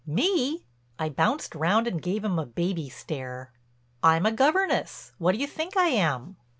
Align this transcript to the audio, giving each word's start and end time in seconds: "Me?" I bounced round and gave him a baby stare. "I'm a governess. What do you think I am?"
"Me?" 0.03 0.65
I 0.97 1.09
bounced 1.09 1.53
round 1.53 1.85
and 1.85 2.01
gave 2.01 2.23
him 2.25 2.39
a 2.39 2.45
baby 2.47 2.89
stare. 2.89 3.51
"I'm 4.01 4.25
a 4.25 4.31
governess. 4.31 5.11
What 5.19 5.33
do 5.33 5.37
you 5.37 5.45
think 5.45 5.77
I 5.77 5.89
am?" 5.89 6.37